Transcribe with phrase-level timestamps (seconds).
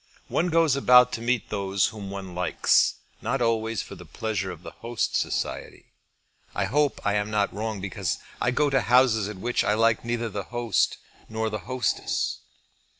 [0.29, 4.63] One goes about to meet those whom one likes, not always for the pleasure of
[4.63, 5.93] the host's society.
[6.55, 10.03] I hope I am not wrong because I go to houses at which I like
[10.03, 10.97] neither the host
[11.29, 12.39] nor the hostess."